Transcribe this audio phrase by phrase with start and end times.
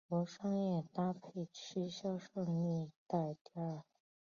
[0.09, 3.83] 无商业搭配曲销售历代第二。